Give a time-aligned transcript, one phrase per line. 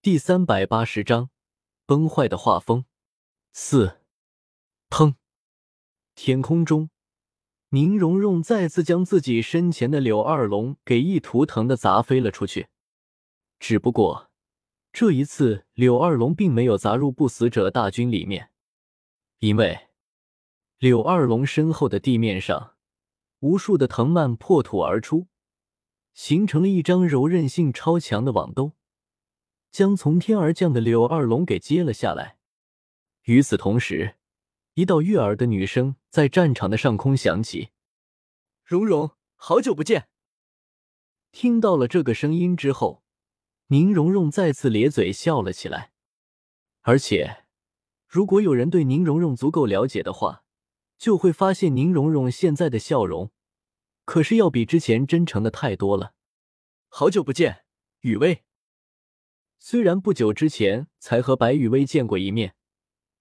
[0.00, 1.28] 第三百八十章
[1.84, 2.84] 崩坏的画风
[3.52, 3.98] 四。
[4.88, 5.16] 砰！
[6.14, 6.90] 天空中，
[7.70, 12.68] 宁荣荣再次将自己身前的柳二龙给一图腾的砸飞了出去。
[13.58, 14.30] 只不过
[14.92, 18.52] 这一次，柳二龙并没有砸入不死者大军里面，
[19.40, 19.88] 因为
[20.78, 22.76] 柳二龙身后的地面上，
[23.40, 25.26] 无数的藤蔓破土而出，
[26.14, 28.77] 形成了一张柔韧性超强的网兜。
[29.70, 32.38] 将从天而降的柳二龙给接了下来。
[33.24, 34.16] 与此同时，
[34.74, 37.70] 一道悦耳的女声在战场的上空响起
[38.64, 40.08] ：“蓉蓉，好久不见。”
[41.30, 43.02] 听到了这个声音之后，
[43.66, 45.92] 宁荣荣再次咧嘴笑了起来。
[46.80, 47.44] 而且，
[48.06, 50.44] 如果有人对宁荣荣足够了解的话，
[50.96, 53.30] 就会发现宁荣荣现在的笑容
[54.06, 56.14] 可是要比之前真诚的太多了。
[56.88, 57.64] 好久不见，
[58.00, 58.47] 雨薇。
[59.58, 62.54] 虽然不久之前才和白雨薇见过一面，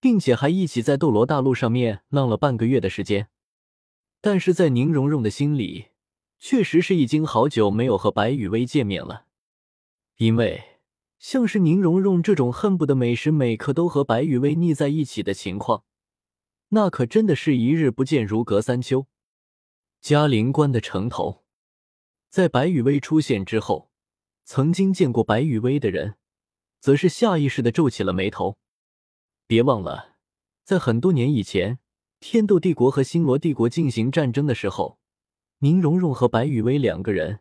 [0.00, 3.28] 并且还一起在斗罗大陆上面浪了半个月的时间，
[4.20, 5.86] 但是在宁荣荣的心里，
[6.38, 9.26] 确实是已经好久没有和白雨薇见面了。
[10.18, 10.78] 因为
[11.18, 15.84] 像是宁荣荣这种恨不得每时每刻都和白雨薇腻在一起的情况，
[16.68, 19.06] 那可真的是一日不见如隔三秋。
[20.00, 21.44] 嘉陵关的城头，
[22.28, 23.90] 在白雨薇出现之后，
[24.44, 26.16] 曾经见过白雨薇的人。
[26.80, 28.58] 则是下意识的皱起了眉头。
[29.46, 30.16] 别忘了，
[30.64, 31.78] 在很多年以前，
[32.20, 34.98] 天斗帝国和星罗帝国进行战争的时候，
[35.58, 37.40] 宁荣荣和白羽薇两个人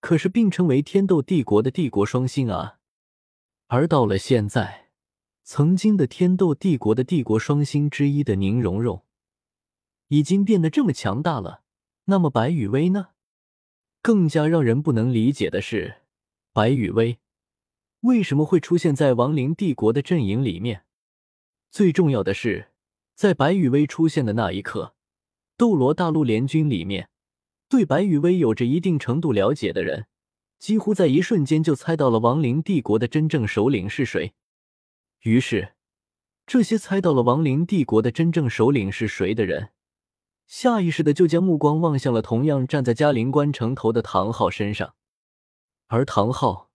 [0.00, 2.78] 可是并称为天斗帝国的帝国双星啊。
[3.68, 4.90] 而到了现在，
[5.42, 9.04] 曾经的天斗帝国的帝国双星之一的宁荣荣，
[10.08, 11.62] 已经变得这么强大了。
[12.06, 13.08] 那么白羽薇呢？
[14.00, 16.02] 更加让人不能理解的是，
[16.52, 17.18] 白羽薇。
[18.06, 20.84] 为什么会出现在亡灵帝国的阵营里面？
[21.72, 22.68] 最重要的是，
[23.16, 24.94] 在白羽薇出现的那一刻，
[25.56, 27.10] 斗罗大陆联军里面
[27.68, 30.06] 对白羽薇有着一定程度了解的人，
[30.60, 34.34] 几乎在一瞬间就猜到了亡灵帝国的真正首领是谁。
[35.22, 35.74] 于是，
[36.46, 39.70] 这些猜到了亡灵帝国的真正首领是谁的人，
[40.46, 44.94] 下意识的就将目光望向了同样站在嘉陵关城头的唐昊身上，
[45.88, 46.65] 而唐昊。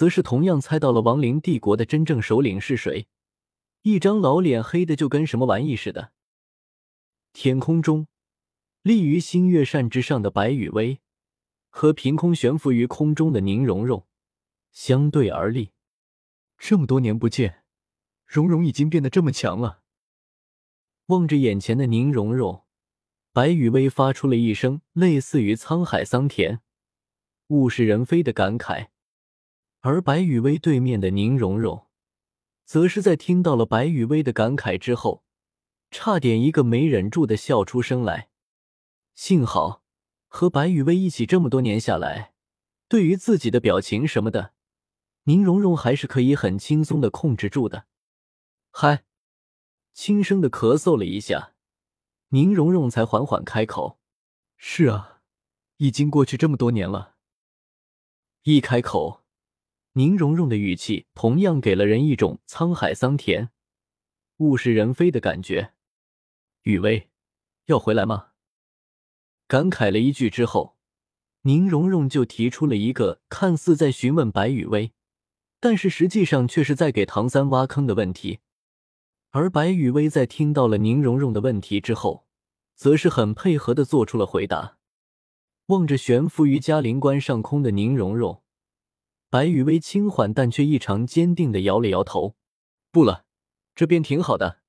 [0.00, 3.06] 则是同样猜到了亡灵帝国的真正首领是谁，
[3.82, 6.12] 一张老脸黑的就跟什么玩意似的。
[7.34, 8.06] 天空中，
[8.80, 11.00] 立于星月扇之上的白羽薇
[11.68, 14.06] 和凭空悬浮于空中的宁荣荣
[14.72, 15.72] 相对而立。
[16.56, 17.64] 这么多年不见，
[18.24, 19.82] 荣荣已经变得这么强了。
[21.08, 22.64] 望着眼前的宁荣荣，
[23.34, 26.62] 白羽薇发出了一声类似于沧海桑田、
[27.48, 28.88] 物是人非的感慨。
[29.82, 31.86] 而白雨薇对面的宁荣荣，
[32.66, 35.24] 则是在听到了白雨薇的感慨之后，
[35.90, 38.28] 差点一个没忍住的笑出声来。
[39.14, 39.82] 幸好
[40.28, 42.34] 和白雨薇一起这么多年下来，
[42.88, 44.52] 对于自己的表情什么的，
[45.24, 47.86] 宁荣荣还是可以很轻松的控制住的。
[48.70, 49.04] 嗨，
[49.94, 51.54] 轻声的咳嗽了一下，
[52.28, 53.98] 宁荣荣才缓缓开口
[54.58, 55.22] ：“是啊，
[55.78, 57.16] 已经过去这么多年了。”
[58.44, 59.19] 一开口。
[60.00, 63.50] 宁荣荣的语气同样给了人一种沧海桑田、
[64.38, 65.74] 物是人非的感觉。
[66.62, 67.10] 雨薇，
[67.66, 68.28] 要回来吗？
[69.46, 70.78] 感慨了一句之后，
[71.42, 74.92] 宁荣荣就提出了一个看似在询问白雨薇，
[75.60, 78.38] 但是实际上却是在给唐三挖坑的问题。
[79.32, 82.26] 而白雨薇在听到了宁荣荣的问题之后，
[82.74, 84.78] 则是很配合的做出了回答。
[85.66, 88.42] 望着悬浮于嘉陵关上空的宁荣荣。
[89.30, 92.34] 白雨薇轻缓但却异常坚定的摇了摇头，
[92.90, 93.24] 不了，
[93.76, 94.60] 这边挺好的。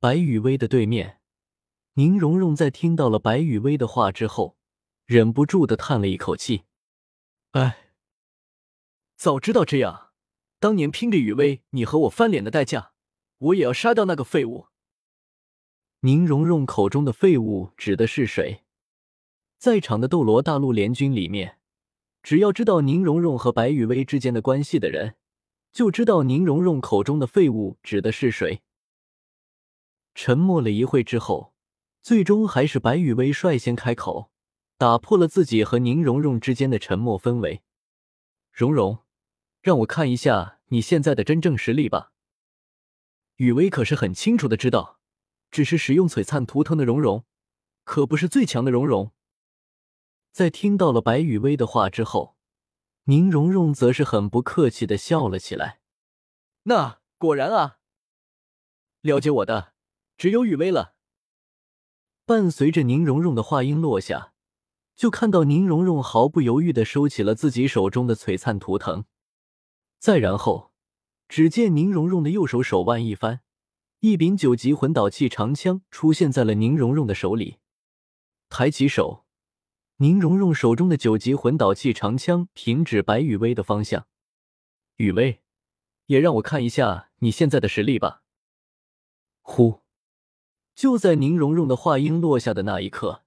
[0.00, 1.20] 白雨薇的对面，
[1.92, 4.56] 宁荣荣在听到了白雨薇的话之后，
[5.04, 6.62] 忍不住的叹了一口气
[7.52, 7.92] ：“哎，
[9.14, 10.12] 早知道这样，
[10.58, 12.94] 当年拼着雨薇你和我翻脸的代价，
[13.36, 14.68] 我也要杀掉那个废物。”
[16.00, 18.64] 宁荣荣口中的废物指的是谁？
[19.58, 21.58] 在场的斗罗大陆联军里面。
[22.24, 25.16] 只要知道宁荣荣和白雨薇之间的关系的人，
[25.70, 28.62] 就知道宁荣荣口中的废物指的是谁。
[30.14, 31.52] 沉默了一会之后，
[32.00, 34.30] 最终还是白雨薇率先开口，
[34.78, 37.62] 打破了自己和宁荣荣之间的沉默氛围。
[38.50, 39.00] 荣荣，
[39.60, 42.12] 让我看一下你现在的真正实力吧。
[43.36, 44.98] 雨薇可是很清楚的知道，
[45.50, 47.26] 只是使用璀璨图腾的荣荣，
[47.84, 49.12] 可不是最强的荣荣。
[50.34, 52.36] 在听到了白雨薇的话之后，
[53.04, 55.78] 宁荣荣则是很不客气的笑了起来。
[56.64, 57.76] 那果然啊，
[59.00, 59.74] 了解我的
[60.16, 60.96] 只有雨薇了。
[62.26, 64.32] 伴随着宁荣荣的话音落下，
[64.96, 69.04] 就看到宁荣荣毫不犹豫的收起了自己手中的璀璨图腾，
[70.00, 70.72] 再然后，
[71.28, 73.42] 只见宁荣荣的右手手腕一翻，
[74.00, 77.58] 一柄九级魂导器长枪出现在了宁荣荣的手里。
[78.48, 79.23] 抬起手，
[79.98, 84.08] 宁荣荣手中的九级魂导器长枪平指白雨薇的方向。
[84.96, 85.42] 雨薇，
[86.06, 88.22] 也让我看一下你现在的实力吧。
[89.42, 89.82] 呼！
[90.74, 93.22] 就在宁荣荣的话音落下的那一刻，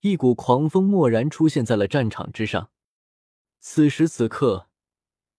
[0.00, 2.70] 一股狂风蓦然出现在了战场之上。
[3.60, 4.68] 此时此刻，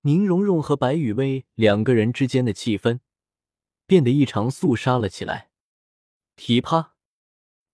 [0.04, 3.02] 宁荣荣和白雨薇两个人之间的气氛
[3.86, 5.50] 变得异常肃杀了起来。
[6.36, 6.93] 噼啪！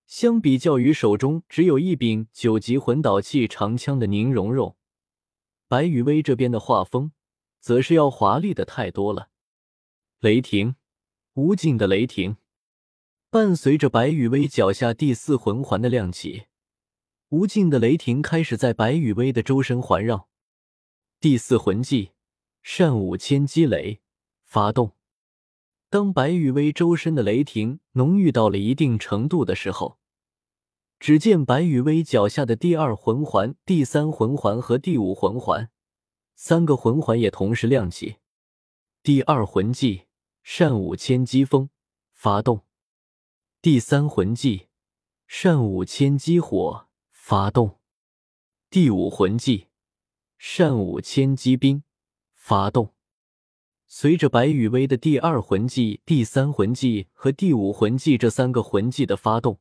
[0.09, 4.75] 相比较于手中只有一柄九级魂导器长枪的宁荣荣，
[5.67, 7.11] 白雨薇这边的画风
[7.59, 9.29] 则是要华丽的太多了。
[10.19, 10.75] 雷霆，
[11.35, 12.37] 无尽的雷霆。
[13.29, 16.45] 伴随着白羽薇脚下第四魂环的亮起，
[17.29, 20.27] 无尽的雷霆开始在白羽薇的周身环绕。
[21.19, 22.13] 第四魂技
[22.63, 24.01] 善舞千机雷
[24.43, 24.95] 发动。
[25.91, 29.98] 当白羽薇周身的雷霆浓郁到了一定程度的时候，
[30.99, 35.71] 只见白羽薇脚下的第二魂环、第三魂环和第五魂环
[36.35, 38.17] 三个魂环也同时亮起。
[39.01, 40.07] 第二魂技
[40.43, 41.69] 善舞千机风
[42.11, 42.65] 发动。
[43.61, 44.67] 第三魂技，
[45.25, 47.79] 善舞千机火发动；
[48.69, 49.67] 第五魂技，
[50.37, 51.83] 善舞千机冰
[52.33, 52.93] 发动。
[53.87, 59.59] 随着白羽薇的第二魂技、第三魂技和第五魂技这三个魂技的发动，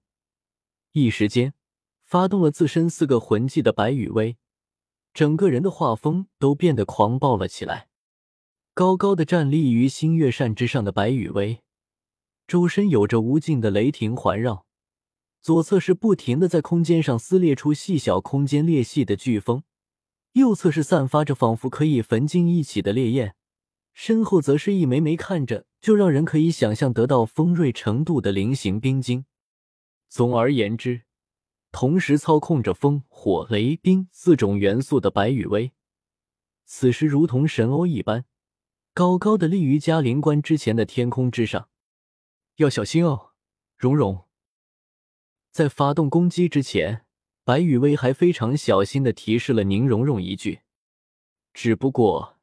[0.93, 1.55] 一时间，
[2.05, 4.37] 发动了自身四个魂技的白羽薇，
[5.13, 7.89] 整个人的画风都变得狂暴了起来。
[8.75, 11.61] 高高的站立于星月扇之上的白羽薇。
[12.47, 14.65] 周身有着无尽的雷霆环绕，
[15.43, 19.65] 左侧是不停的在空间上撕裂出细小空间裂隙的飓风，
[20.33, 23.35] 右侧是散发着仿佛可以焚尽一起的烈焰，
[23.93, 29.27] 身后则是一枚枚看着就让人可以想象得到锋锐程度的菱形冰晶。
[30.09, 31.03] 总而言之，
[31.71, 35.73] 同时操控着风、火、雷、冰四种元素的白羽薇，
[36.65, 38.25] 此时如同神欧一般，
[38.95, 41.69] 高高的立于嘉陵关之前的天空之上。
[42.57, 43.33] 要小心哦，
[43.77, 44.25] 蓉蓉。
[45.51, 47.05] 在发动攻击之前，
[47.45, 50.61] 白雨薇还非常小心的提示了宁荣荣一句。
[51.53, 52.39] 只不过，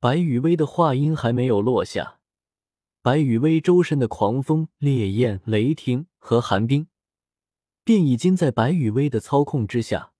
[0.00, 2.20] 白雨薇的话音还没有落下，
[3.02, 6.86] 白雨薇周身的狂风、烈焰、雷霆和寒冰，
[7.84, 10.12] 便已经在白雨薇的操控之下，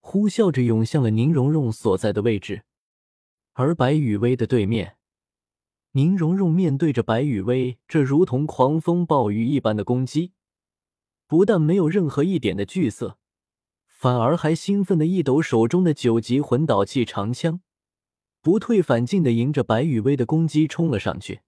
[0.00, 2.64] 呼啸着涌向了宁荣荣所在的位置。
[3.54, 4.96] 而白雨薇的对面。
[5.92, 10.32] 宁荣荣面对着白雨薇这如同狂风暴雨一般的攻击，
[11.26, 13.18] 不但没有任何一点的惧色，
[13.88, 17.60] 反而还兴奋的一抖手中的九级魂导器长枪，
[18.40, 21.40] 不退反进的迎着白雨薇的攻击冲了上去。